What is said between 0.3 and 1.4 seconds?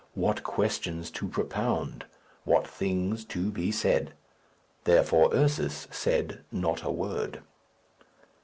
questions to